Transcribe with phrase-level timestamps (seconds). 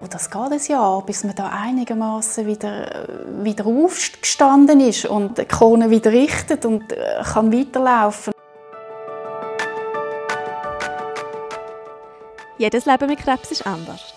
[0.00, 3.06] Und das geht ein Jahr, bis man da einigermaßen wieder,
[3.42, 8.32] wieder aufgestanden ist und die Krone wieder richtet und äh, kann weiterlaufen.
[12.58, 14.14] Jedes Leben mit Krebs ist anders.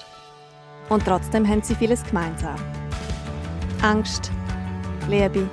[0.89, 2.55] Und trotzdem haben sie vieles gemeinsam.
[3.81, 4.31] Angst,
[5.09, 5.49] Liebe,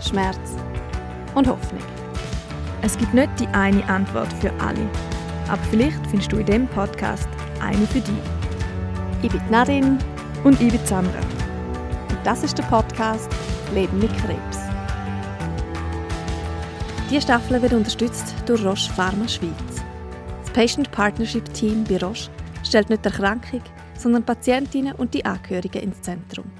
[0.00, 0.56] Schmerz
[1.34, 1.82] und Hoffnung.
[2.82, 4.88] Es gibt nicht die eine Antwort für alle.
[5.48, 7.28] Aber vielleicht findest du in diesem Podcast
[7.60, 8.35] eine für dich.
[9.22, 9.98] Ich bin Nadine.
[10.44, 11.20] Und ich bin Sandra.
[12.10, 13.28] Und das ist der Podcast
[13.72, 14.58] Leben mit Krebs.
[17.10, 19.82] Diese Staffel wird unterstützt durch Roche Pharma Schweiz.
[20.42, 22.30] Das Patient Partnership Team bei Roche
[22.62, 23.62] stellt nicht die Erkrankung,
[23.98, 26.50] sondern Patientinnen und die Angehörigen ins Zentrum.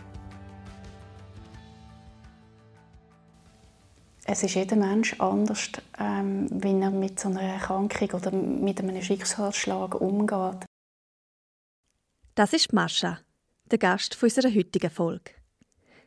[4.25, 9.01] Es ist jeder Mensch anders, ähm, wie er mit so einer Erkrankung oder mit einem
[9.01, 10.66] Schicksalsschlag umgeht.
[12.37, 13.19] Das ist Mascha,
[13.71, 15.31] der Gast unserer heutigen Folge.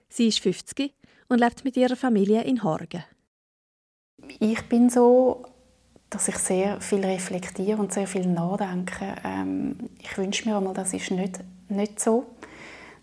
[0.10, 0.94] Sie ist 50
[1.28, 3.04] und lebt mit ihrer Familie in Horgen.
[4.40, 5.44] Ich bin so,
[6.08, 9.16] dass ich sehr viel reflektiere und sehr viel nachdenke.
[9.24, 12.28] Ähm, ich wünsche mir einmal, das ist nicht, nicht so,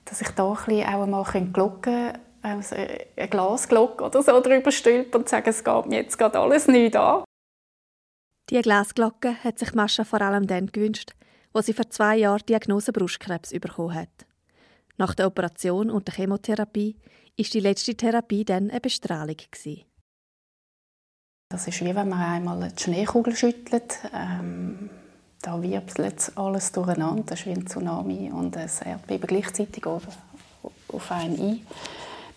[0.04, 5.22] dass ich da ein bisschen auch einmal Glocken also eine Glasglocke oder so drüber stülpen
[5.22, 7.24] und sagen, es geht mir jetzt gerade alles nicht an.
[8.48, 11.15] Diese Glasglocke hat sich Mascha vor allem dann gewünscht,
[11.56, 14.26] wo sie vor zwei Jahren die Diagnose Brustkrebs bekommen hat.
[14.98, 16.96] Nach der Operation und der Chemotherapie
[17.34, 19.84] ist die letzte Therapie dann eine Bestrahlung gewesen.
[21.48, 24.00] Das ist wie wenn man einmal die Schneekugel schüttelt.
[24.12, 24.90] Ähm,
[25.40, 27.22] da wirbelt alles durcheinander.
[27.24, 30.02] Das ist wie ein Tsunami und ein Erdbeben gleichzeitig auf,
[30.88, 31.64] auf einen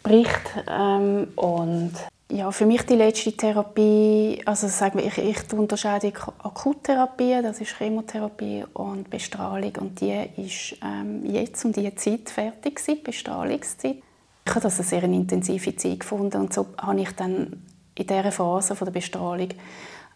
[0.05, 0.63] einbricht.
[0.65, 1.91] Ähm, und
[2.31, 7.77] ja, für mich die letzte Therapie, also sagen wir, ich, ich unterscheide Akuttherapie, das ist
[7.77, 13.97] Chemotherapie und Bestrahlung und die ist ähm, jetzt um diese Zeit fertig gewesen, Bestrahlungszeit.
[14.45, 17.63] Ich habe das eine sehr intensive Zeit gefunden und so habe ich dann
[17.95, 19.49] in dieser Phase von der Bestrahlung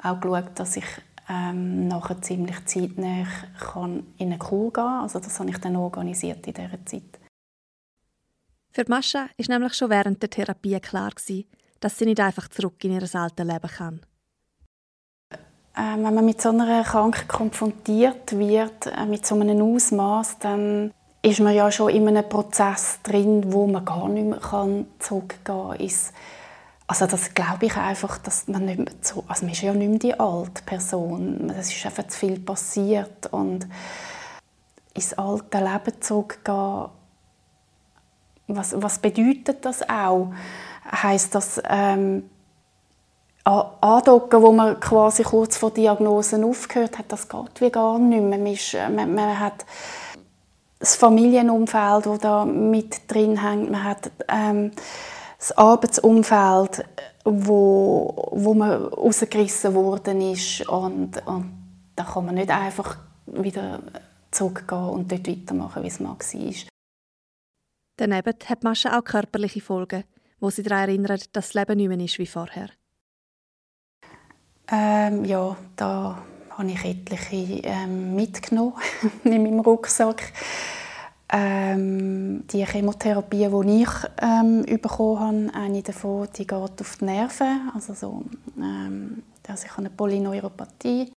[0.03, 0.85] auch geschaut, dass ich
[1.29, 3.25] ähm, nachher ziemlich zeitnah
[3.59, 5.01] kann in eine Kur gehen kann.
[5.01, 7.19] Also das habe ich dann organisiert in dieser Zeit.
[8.71, 11.45] Für Mascha ist nämlich schon während der Therapie klar gewesen,
[11.83, 14.01] dass sie nicht einfach zurück in ihr altes Leben kann.
[15.75, 20.94] Äh, wenn man mit so einer Erkrankung konfrontiert wird, äh, mit so einem Ausmaß, dann
[21.21, 25.89] ist man ja schon in einem Prozess drin, wo man gar nicht mehr zurückgehen kann.
[26.85, 29.89] Also das glaube ich einfach, dass man nicht mehr so, also man ist ja nicht
[29.89, 31.50] mehr die alte Person.
[31.57, 33.67] Es ist einfach zu viel passiert und
[34.94, 36.89] ins alte Leben zurückgehen,
[38.47, 40.33] was, was bedeutet das auch?
[40.91, 42.29] Heißt das ähm,
[43.44, 48.38] andocken, wo man quasi kurz vor Diagnosen aufgehört hat, das geht wie gar nicht mehr.
[48.38, 49.66] Man, ist, man, man hat
[50.79, 53.71] das Familienumfeld, das da mit drin hängt.
[53.71, 54.71] Man hat ähm,
[55.38, 56.85] das Arbeitsumfeld,
[57.25, 60.67] wo, wo man rausgerissen worden ist.
[60.67, 61.51] Und, und
[61.95, 63.79] da kann man nicht einfach wieder
[64.31, 66.53] zurückgehen und dort weitermachen, wie es mal war.
[67.97, 70.03] Daneben hat Mascha auch körperliche Folgen,
[70.43, 72.67] wo sie daran erinnert, dass das Leben nicht mehr ist wie vorher.
[74.69, 78.73] Ähm, ja, da habe ich etliche ähm, mitgenommen
[79.23, 80.33] in meinem Rucksack.
[81.29, 83.89] Ähm, die Chemotherapie, die ich
[84.21, 87.71] ähm, bekommen habe, eine davon die geht auf die Nerven.
[87.73, 88.25] Also so,
[88.57, 91.13] ähm, also ich habe eine Polyneuropathie.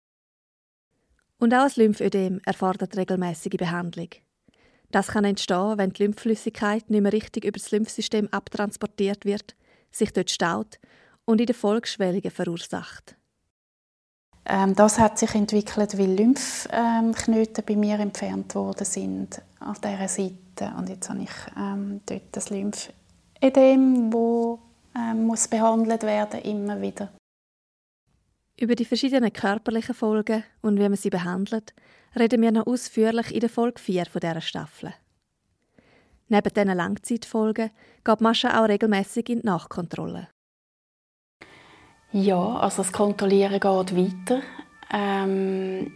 [1.39, 4.09] Und auch das Lymphödem erfordert regelmäßige Behandlung.
[4.97, 9.55] Das kann entstehen, wenn die Lymphflüssigkeit nicht mehr richtig über das Lymphsystem abtransportiert wird,
[9.91, 10.79] sich dort staut
[11.27, 13.15] und in der Folge Schwellungen verursacht.
[14.47, 20.73] Ähm, das hat sich entwickelt, weil Lymphknoten bei mir entfernt worden sind auf dieser Seite.
[20.79, 24.59] Und jetzt habe ich ähm, dort das Lymphedem, das
[24.97, 27.13] ähm, muss behandelt werden immer wieder.
[28.59, 31.75] Über die verschiedenen körperlichen Folgen und wie man sie behandelt,
[32.19, 34.95] reden wir noch ausführlich in der Folge 4 dieser Staffel.
[36.29, 37.71] Neben diesen Langzeitfolgen
[38.05, 40.29] geht Mascha auch regelmäßig in die Nachkontrolle.
[42.13, 44.43] Ja, also das Kontrollieren geht weiter.
[44.93, 45.93] Ähm,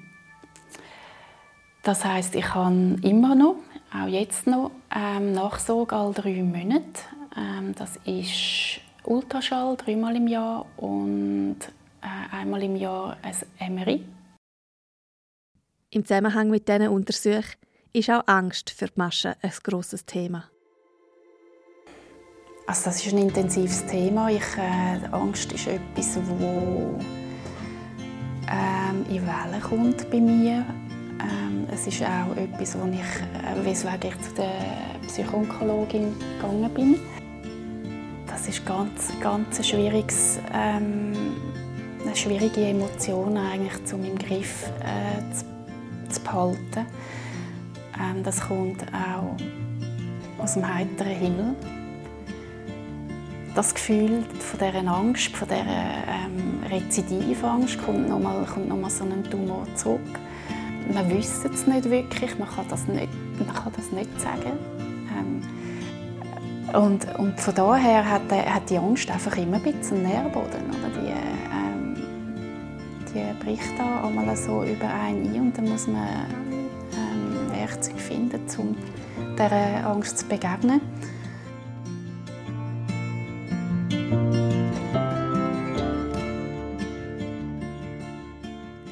[1.82, 3.56] das heißt, ich habe immer noch,
[3.92, 7.00] auch jetzt noch, ähm, Nachsorge alle drei Monate.
[7.36, 11.56] Ähm, das ist Ultraschall dreimal im Jahr und
[12.02, 14.04] äh, einmal im Jahr ein MRI.
[15.92, 17.56] Im Zusammenhang mit diesen Untersuchungen
[17.92, 20.44] ist auch Angst für die Maschen ein grosses Thema.
[22.68, 24.30] Also das ist ein intensives Thema.
[24.30, 26.96] Ich, äh, Angst ist etwas, wo
[28.48, 30.64] ähm, in Wellen kommt bei mir.
[31.20, 34.52] Ähm, es ist auch etwas, wo ich, äh, weswegen ich zu der
[35.08, 37.00] Psychoonkologin gegangen bin.
[38.28, 41.34] Das ist ganz, ganz schwieriges, ähm,
[42.04, 45.49] eine schwierige Emotion eigentlich, um im Griff äh, zu,
[46.10, 46.86] zu behalten.
[47.98, 49.36] Ähm, das kommt auch
[50.42, 51.54] aus dem heiteren Himmel.
[53.54, 59.66] Das Gefühl von dieser Angst, von dieser ähm, Rezidivangst kommt nochmal noch so ein Tumor
[59.74, 60.00] zurück.
[60.92, 63.08] Man wüsste es nicht wirklich, man kann das nicht,
[63.38, 64.58] man kann das nicht sagen.
[65.16, 65.42] Ähm,
[66.80, 70.70] und, und von daher hat, hat die Angst einfach immer ein bisschen Nährboden.
[70.70, 70.99] Oder?
[73.44, 76.26] Die, da einmal so über einen ein und dann muss man
[76.94, 78.76] ähm, Werkzeuge finden, um
[79.36, 80.80] dieser Angst zu begegnen.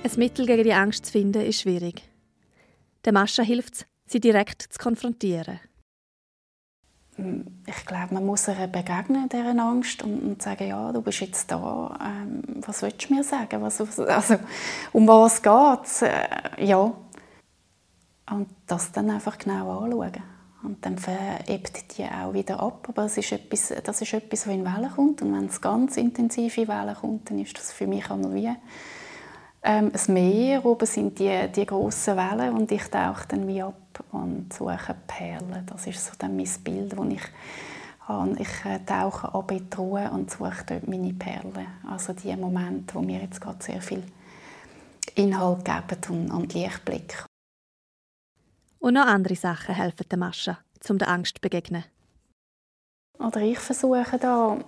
[0.04, 2.02] Ein Mittel gegen die Angst zu finden, ist schwierig.
[3.04, 5.60] Der Mascha hilft es, sie direkt zu konfrontieren.
[7.66, 11.50] Ich glaube, man muss ihr begegnen, dieser Angst, und, und sagen, ja, du bist jetzt
[11.50, 13.60] da, ähm, was willst du mir sagen?
[13.60, 14.36] Was, also,
[14.92, 16.02] um was geht es?
[16.02, 16.92] Äh, ja.
[18.30, 20.22] Und das dann einfach genau anschauen.
[20.62, 22.86] Und dann verebt die auch wieder ab.
[22.88, 25.22] Aber das ist etwas, das ist etwas, was in Wellen kommt.
[25.22, 28.50] Und wenn es ganz intensiv in Wellen kommt, dann ist das für mich einmal wie
[29.62, 30.64] ähm, das Meer.
[30.64, 33.74] Oben sind die, die grossen Wellen und ich tauche dann wie ab
[34.12, 35.64] und suche Perlen.
[35.66, 37.22] Das ist so dann mein Bild, das ich
[38.00, 38.36] habe.
[38.38, 41.66] Ich äh, tauche ab in die Ruhe und suche dort meine Perlen.
[41.88, 44.02] Also die Momente, wo mir jetzt gerade sehr viel
[45.14, 47.24] Inhalt geben und, und Lichtblick.
[48.78, 50.58] Und noch andere Sachen helfen der Mascha,
[50.88, 51.84] um der Angst zu begegnen.
[53.18, 54.58] Oder ich versuche da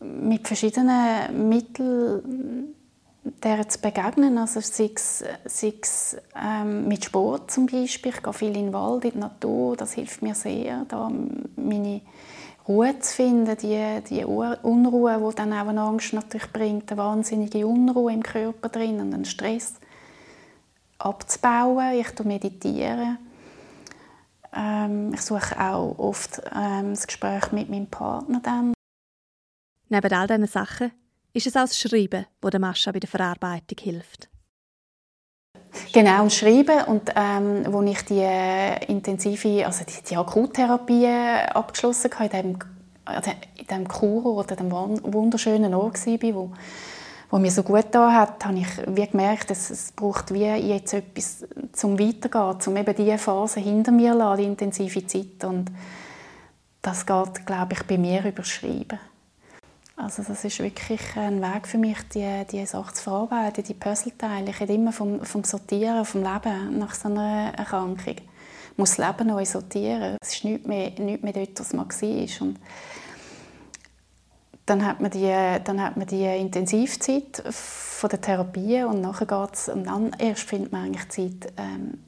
[0.00, 2.74] mit verschiedenen Mitteln
[3.22, 4.38] der zu begegnen.
[4.38, 8.12] Also sei es, sei es ähm, mit Sport zum Beispiel.
[8.12, 9.76] Ich gehe viel in den Wald, in die Natur.
[9.76, 11.10] Das hilft mir sehr, da
[11.56, 12.00] meine
[12.66, 17.66] Ruhe zu finden, die, die Unruhe, die dann auch eine Angst natürlich bringt, eine wahnsinnige
[17.66, 19.74] Unruhe im Körper drin und einen Stress
[20.98, 21.94] abzubauen.
[21.94, 23.16] Ich meditiere.
[24.52, 28.74] Ähm, ich suche auch oft ähm, das Gespräch mit meinem Partner dann.
[29.88, 30.92] Neben all diesen Sachen
[31.32, 34.28] ist es auch das Schreiben, wo der Mascha bei der Verarbeitung hilft.
[35.92, 36.84] Genau, und Schreiben.
[36.86, 42.58] Und ähm, wo ich die äh, intensive, also die, die Akuttherapie abgeschlossen habe, in dem,
[43.04, 46.52] also in dem Kur oder dem wunderschönen Ort war, wo,
[47.30, 50.94] wo mir so gut da hat, habe ich wie gemerkt, dass es braucht wie jetzt
[50.94, 55.44] etwas zum Weitergehen, um eben diese Phase hinter mir zu lassen, die intensive Zeit.
[55.44, 55.70] Und
[56.82, 58.98] das geht, glaube ich, bei mir über Schreiben.
[60.02, 64.48] Also das ist wirklich ein Weg für mich, die, die Sache zu verarbeiten, die Puzzleteile.
[64.48, 68.16] Ich rede immer vom, vom Sortieren, vom Leben nach so einer Erkrankung.
[68.16, 70.16] Ich muss das Leben neu sortieren.
[70.22, 72.46] Es ist nichts mehr, nichts mehr dort, was man war.
[72.46, 72.58] Und
[74.64, 79.68] dann hat man die, dann hat man die Intensivzeit von der Therapie und nachher geht's,
[79.68, 82.02] und dann erst findet man eigentlich Zeit, ähm,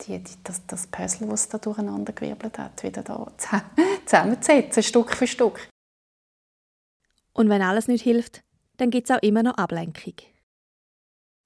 [0.00, 3.28] die, die, das, das Puzzle, das da durcheinander gewirbelt hat, wieder da
[4.06, 5.71] zusammenzusetzen, Stück für Stück.
[7.32, 8.42] Und wenn alles nicht hilft,
[8.76, 10.14] dann gibt es auch immer noch Ablenkung.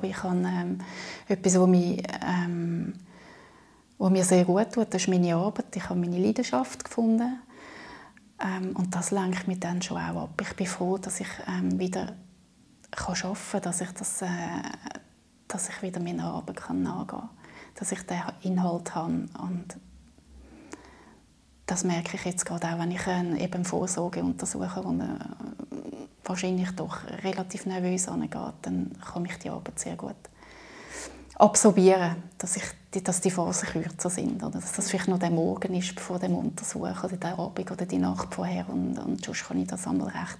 [0.02, 0.78] Ich habe ähm,
[1.28, 2.94] etwas, was mich, ähm,
[3.98, 5.74] was mir sehr gut tut, das ist meine Arbeit.
[5.74, 7.40] Ich habe meine Leidenschaft gefunden.
[8.38, 10.40] Ähm, und das lenkt mich dann schon auch ab.
[10.40, 12.14] Ich bin froh, dass ich ähm, wieder
[12.90, 14.28] kann arbeiten kann, dass ich, das, äh,
[15.48, 17.30] dass ich wieder meiner Arbeit nachgehen kann.
[17.74, 19.26] Dass ich den Inhalt habe.
[19.38, 19.76] Und
[21.66, 25.18] das merke ich jetzt gerade auch, wenn ich äh, eben Vorsorge untersuche, wo eine,
[26.24, 30.16] wahrscheinlich doch relativ nervös angeht, dann kann ich die Arbeit sehr gut
[31.38, 32.64] absorbieren, dass, ich,
[33.02, 34.42] dass die Phasen kürzer sind.
[34.42, 37.84] Oder dass das vielleicht noch der Morgen ist vor dem Untersuch oder der Abend oder
[37.84, 40.38] die Nacht vorher und, und sonst kann ich das einmal recht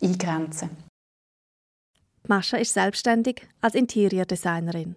[0.00, 0.70] eingrenzen.
[2.26, 4.96] Mascha ist selbstständig als Interiordesignerin.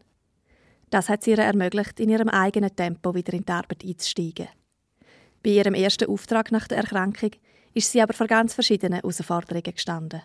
[0.90, 4.48] Das hat sie ihr ermöglicht, in ihrem eigenen Tempo wieder in die Arbeit einzusteigen.
[5.50, 7.32] Bei ihrem ersten Auftrag nach der Erkrankung
[7.74, 10.22] ist sie aber vor ganz verschiedenen Herausforderungen gestanden.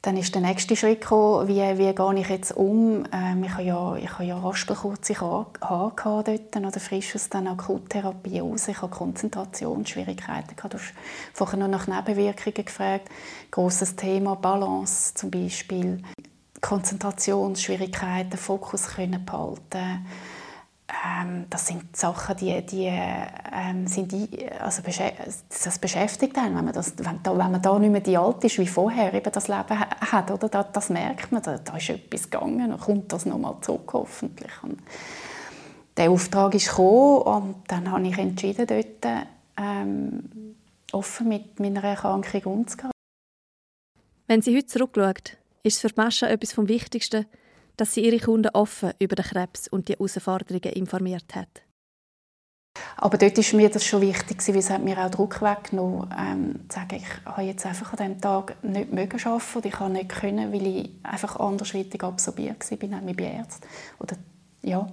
[0.00, 3.04] Dann ist der nächste Schritt gekommen, wie, wie gehe ich jetzt um?
[3.12, 5.92] Ähm, ich habe ja, ich habe ja raspelkurze Haare
[6.24, 8.68] dort, oder frisch aus der Akuttherapie raus.
[8.68, 10.56] Ich habe Konzentrationsschwierigkeiten.
[10.56, 10.94] Du hast
[11.34, 13.10] vorher noch nach Nebenwirkungen gefragt.
[13.50, 16.00] Grosses Thema, Balance zum Beispiel.
[16.62, 20.06] Konzentrationsschwierigkeiten, Fokus können behalten
[20.88, 26.72] ähm, das sind Sachen, die, die ähm, sind die, also das beschäftigt einen, wenn man,
[26.72, 29.48] das, wenn, da, wenn man da nicht mehr die Alte ist wie vorher, eben das
[29.48, 30.48] Leben hat, oder?
[30.48, 34.52] Das, das merkt man, da, da ist etwas gegangen, dann kommt das nochmal zurück, hoffentlich.
[34.62, 34.78] Und
[35.98, 39.26] der Auftrag ist gekommen und dann habe ich entschieden, dort
[39.58, 40.54] ähm,
[40.92, 42.92] offen mit meiner Erkrankung umzugehen.
[44.26, 47.26] Wenn sie heute zurückschaut, ist es für Mascha etwas vom Wichtigsten,
[47.78, 51.62] dass sie ihre Kunden offen über den Krebs und die Herausforderungen informiert hat.
[52.96, 56.60] Aber dort ist mir das schon wichtig, weil es hat mir auch Druck weggenommen, ähm,
[56.68, 59.92] zu sagen, ich habe jetzt einfach an diesem Tag nicht mögen arbeiten oder ich habe
[59.92, 63.66] nicht können, weil ich einfach andersweitig absorbiert war, nämlich bei Ärzten.
[63.98, 64.16] Oder,
[64.62, 64.86] ja,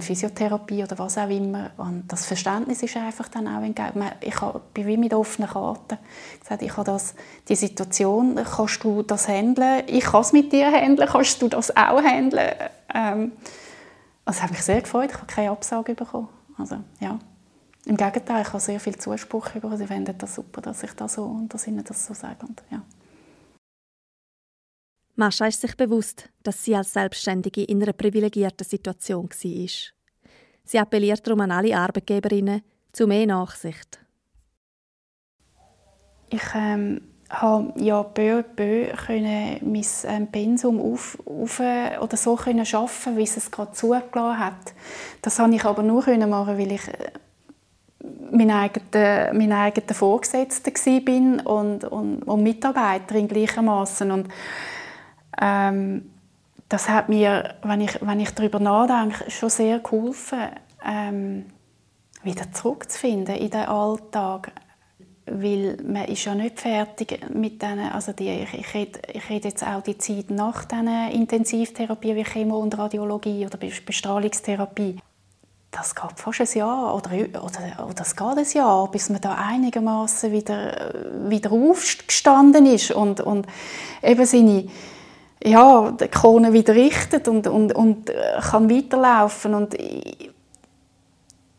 [0.00, 1.70] Physiotherapie oder was auch immer.
[1.78, 4.04] Und das Verständnis ist einfach dann auch entgegen.
[4.20, 4.38] Ich
[4.74, 5.96] bin wie mit offenen Karten
[6.40, 7.14] gesagt, ich habe das,
[7.48, 9.84] die Situation, kannst du das handeln?
[9.86, 12.50] Ich kann es mit dir handeln, kannst du das auch handeln?
[12.94, 13.32] Ähm,
[14.26, 16.28] das hat mich sehr gefreut, ich habe keine Absage bekommen.
[16.58, 17.18] Also, ja.
[17.84, 19.76] Im Gegenteil, ich habe sehr viel Zuspruch bekommen.
[19.76, 22.46] Sie finden das super, dass ich das so und dass ihnen das so sage.
[22.46, 22.82] Und, ja.
[25.14, 29.68] Mascha ist sich bewusst, dass sie als Selbstständige in einer privilegierten Situation war.
[30.64, 33.98] Sie appelliert darum an alle Arbeitgeberinnen zu mehr Nachsicht.
[36.30, 38.92] Ich ähm, habe ja peu à peu
[39.62, 44.74] mein ähm, Pensum auf, auf, oder so können schaffen, wie es es gerade zugelassen hat.
[45.20, 47.10] Das konnte ich aber nur machen, weil ich äh,
[48.30, 54.28] mein eigener, mein eigener Vorgesetzter war und, und, und Mitarbeiterin gleichermaßen und
[55.40, 56.10] ähm,
[56.68, 60.38] das hat mir, wenn ich, wenn ich darüber nachdenke, schon sehr geholfen,
[60.84, 61.44] ähm,
[62.22, 64.52] wieder zurückzufinden in den Alltag.
[65.26, 69.48] Weil man ist ja nicht fertig mit denen, also die, ich, ich, rede, ich rede
[69.48, 74.98] jetzt auch die Zeit nach diesen Intensivtherapie wie Chemo und Radiologie oder Bestrahlungstherapie.
[75.70, 77.10] Das geht fast ein Jahr oder,
[77.42, 80.92] oder, oder es geht ein Jahr, bis man da einigermaßen wieder,
[81.28, 83.46] wieder aufgestanden ist und, und
[84.02, 84.66] eben seine,
[85.44, 89.54] ja, die Krone wieder richtet und, und, und äh, kann weiterlaufen.
[89.54, 90.30] Und ich,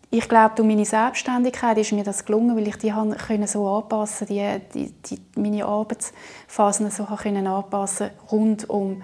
[0.10, 2.94] ich glaube, durch meine Selbstständigkeit ist mir das gelungen, weil ich die
[3.28, 9.02] können so anpassen, die, die, die meine Arbeitsphasen so können anpassen rund um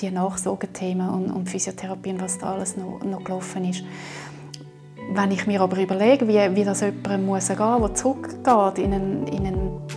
[0.00, 3.84] die Nachsorgethemen und, und Physiotherapie und was da alles noch, noch gelaufen ist.
[5.12, 8.94] Wenn ich mir aber überlege, wie, wie das jemandem muss gehen muss, der zurückgeht in
[8.94, 9.89] einen, in einen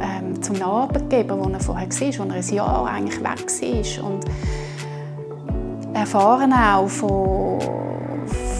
[0.00, 4.10] ähm, zum Arbeitgeber, wo er vorher war, wo er ein Jahr eigentlich weg war.
[4.10, 4.24] Und
[5.94, 7.60] erfahren auch von,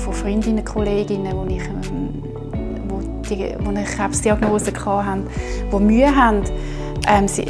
[0.05, 2.23] von Freundinnen und Kolleginnen, wo ich, ähm,
[2.89, 5.27] wo die, wo eine Krebsdiagnose hatten,
[5.73, 6.43] die Mühe haben,
[7.09, 7.47] ähm, sie,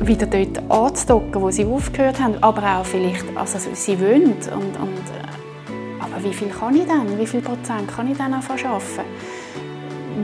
[0.00, 4.32] wieder dort anzudocken, wo sie aufgehört haben, aber auch vielleicht, also sie wollen.
[4.32, 7.18] Und, und, äh, aber wie viel kann ich dann?
[7.18, 9.08] Wie viel Prozent kann ich dann anfangen arbeiten?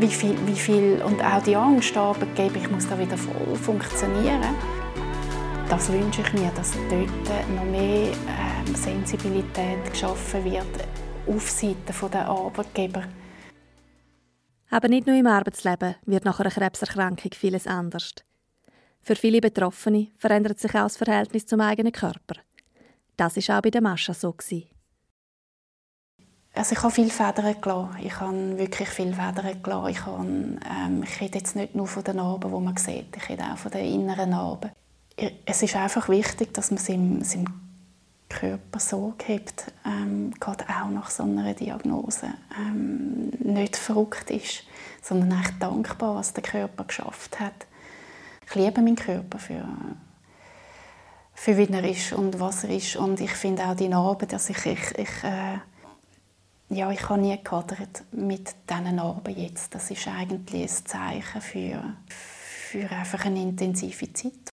[0.01, 4.43] Wie viel, wie viel und auch die Angst Arbeitgeber, ich muss da wieder voll funktionieren.
[5.69, 10.67] Das wünsche ich mir, dass dort noch mehr ähm, Sensibilität geschaffen wird
[11.27, 13.05] auf Seite der Arbeitgeber.
[14.71, 18.15] Aber nicht nur im Arbeitsleben wird nach einer Krebserkrankung vieles anders.
[19.01, 22.37] Für viele Betroffene verändert sich auch das Verhältnis zum eigenen Körper.
[23.17, 24.33] Das ist auch bei der Mascha so.
[24.33, 24.74] Gewesen.
[26.57, 27.97] Also ich habe viel Federn gelassen.
[28.01, 29.89] Ich habe wirklich viel Federn gelassen.
[29.91, 33.17] Ich, habe, ähm, ich rede jetzt nicht nur von den Narben, die man sieht.
[33.17, 34.71] Ich rede auch von den inneren Narben.
[35.45, 37.65] Es ist einfach wichtig, dass man seinem, seinem
[38.29, 42.35] Körper Sorge hat, ähm, gerade auch nach so einer Diagnose.
[42.59, 44.65] Ähm, nicht verrückt ist,
[45.03, 47.67] sondern echt dankbar, was der Körper geschafft hat.
[48.47, 49.65] Ich liebe meinen Körper für,
[51.35, 52.97] für wie er ist und was er ist.
[52.97, 55.59] Und ich finde auch die Narben, dass ich, ich, ich äh,
[56.69, 59.75] ja, ich habe nie gehadert mit diesen Narben jetzt.
[59.75, 64.51] Das ist eigentlich ein Zeichen für, für einfach eine intensive Zeit.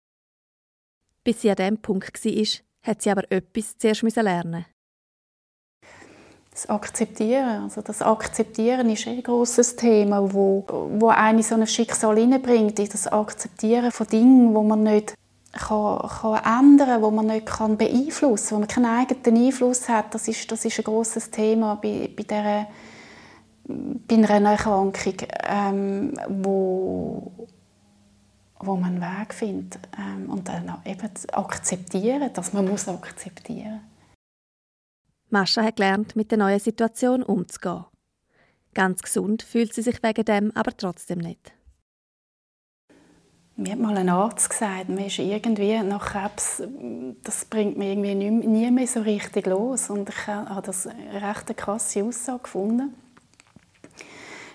[1.23, 4.65] Bis sie an diesem Punkt war, hat sie aber etwas zuerst lernen
[6.57, 7.63] das Akzeptieren.
[7.63, 10.65] Also das Akzeptieren ist ein großes Thema, wo,
[10.97, 15.13] wo eine so ein Schicksal hineinbringt, das Akzeptieren von Dingen, wo man nicht
[15.57, 20.13] kann, kann ändern wo man nicht kann beeinflussen kann, wo man keinen eigenen Einfluss hat.
[20.13, 22.67] Das ist, das ist ein grosses Thema bei, bei, dieser,
[23.65, 27.31] bei einer Erkrankung, ähm, wo,
[28.59, 29.79] wo man einen Weg findet.
[29.97, 33.81] Ähm, und dann eben akzeptieren, dass man muss akzeptieren.
[35.29, 37.85] Mascha hat gelernt, mit der neuen Situation umzugehen.
[38.73, 41.51] Ganz gesund fühlt sie sich wegen dem aber trotzdem nicht.
[43.57, 46.61] Mir hat mal ein Arzt gesagt, man ist irgendwie nach Krebs,
[47.23, 49.89] das bringt mich irgendwie nie, nie mehr so richtig los.
[49.89, 52.93] Und ich habe das eine recht krasse Aussage gefunden.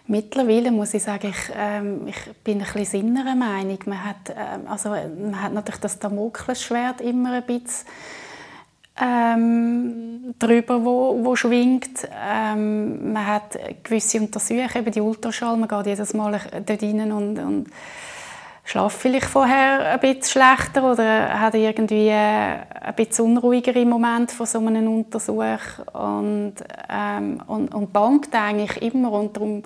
[0.06, 3.78] Mittlerweile muss ich sagen, ich, ähm, ich bin ein bisschen innerer Meinung.
[3.86, 7.86] Man hat, ähm, also, man hat natürlich das Damoklesschwert immer ein bisschen
[9.00, 12.08] ähm, darüber, wo, wo schwingt.
[12.24, 17.38] Ähm, man hat gewisse Untersuchungen, eben die Ultraschall, man geht jedes Mal dort rein und,
[17.38, 17.66] und
[18.64, 24.46] schlafe vielleicht vorher ein bisschen schlechter oder hat irgendwie ein bisschen unruhiger im Moment von
[24.46, 25.78] so einem Untersuch?
[25.92, 26.54] Und,
[26.88, 29.12] ähm, und, und bangt eigentlich immer?
[29.12, 29.62] Und darum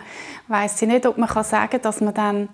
[0.48, 2.48] weiss ich nicht, ob man sagen kann, dass man dann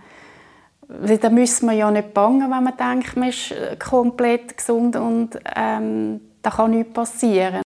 [1.20, 6.20] da müssen wir ja nicht bangen, wenn man denkt, man ist komplett gesund und ähm,
[6.42, 7.62] da kann nichts passieren.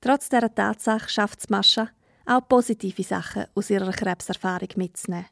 [0.00, 1.90] Trotz dieser Tatsache schafft es Mascha,
[2.26, 5.26] auch positive Sachen aus ihrer Krebserfahrung mitzunehmen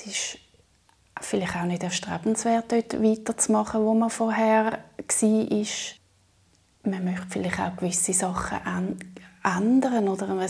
[0.00, 0.38] es ist
[1.20, 5.66] vielleicht auch nicht erstrebenswert, dort weiterzumachen, wo man vorher war.
[6.82, 8.58] Man möchte vielleicht auch gewisse Sachen
[9.44, 10.48] ändern oder man,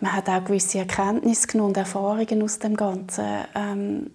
[0.00, 4.10] man hat auch gewisse Erkenntnisse genommen und Erfahrungen aus dem Ganzen, ähm,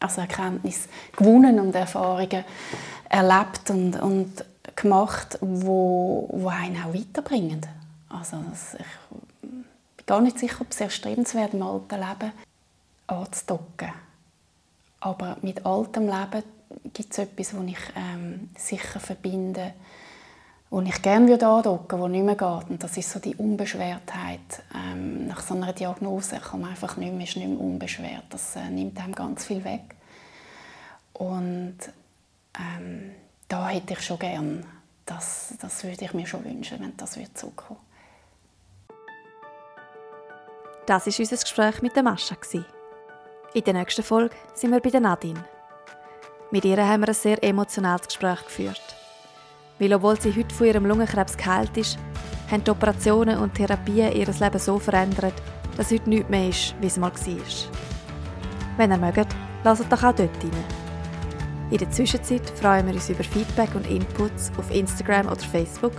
[0.00, 2.44] also Erkenntnisse gewonnen und Erfahrungen
[3.08, 4.44] erlebt und, und
[4.74, 7.60] gemacht, wo, wo einen auch weiterbringen.
[8.08, 8.38] Also
[8.78, 8.80] ich
[9.40, 9.64] bin
[10.06, 12.32] gar nicht sicher, ob es erstrebenswert im alten Leben
[13.06, 13.92] anzudocken.
[15.00, 16.42] Aber mit altem Leben
[16.92, 19.74] gibt es etwas, das ich ähm, sicher verbinde,
[20.70, 22.70] wo ich gerne würde andocken würde, nicht mehr geht.
[22.70, 24.62] Und das ist so die Unbeschwertheit.
[24.74, 28.24] Ähm, nach so einer Diagnose kann man einfach nicht mehr, ist nicht mehr unbeschwert.
[28.30, 29.94] Das äh, nimmt einem ganz viel weg.
[31.12, 31.76] Und
[32.58, 33.12] ähm,
[33.46, 34.66] da hätte ich schon gern,
[35.06, 37.80] das, das würde ich mir schon wünschen, wenn das wird zurückkommen.
[40.86, 42.36] Das war unser Gespräch mit der Mascha.
[43.54, 45.44] In der nächsten Folge sind wir bei der Nadine.
[46.50, 48.82] Mit ihr haben wir ein sehr emotionales Gespräch geführt.
[49.78, 51.96] Weil obwohl sie heute von ihrem Lungenkrebs geheilt ist,
[52.50, 55.34] haben die Operationen und Therapien ihr Leben so verändert,
[55.76, 57.44] dass heute nichts mehr ist, wie es mal war.
[58.76, 60.64] Wenn ihr mögt, lasst doch auch dort rein.
[61.70, 65.92] In der Zwischenzeit freuen wir uns über Feedback und Inputs auf Instagram oder Facebook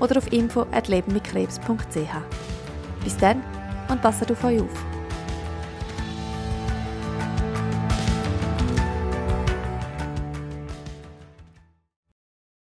[0.00, 3.04] oder auf info.lebenmitkrebs.ch.
[3.04, 3.42] Bis dann
[3.90, 4.95] und passt auf euch auf.